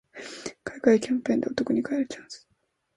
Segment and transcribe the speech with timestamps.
[0.63, 2.47] 買い換えキャンペーンでお得に買えるチャンス